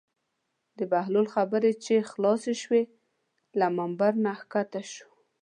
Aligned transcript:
د 0.77 0.79
بهلول 0.91 1.27
خبرې 1.35 1.71
چې 1.85 1.95
خلاصې 2.11 2.53
شوې 2.63 2.83
له 3.59 3.67
ممبر 3.77 4.13
نه 4.25 4.33
کښته 4.51 4.81
شو. 4.93 5.09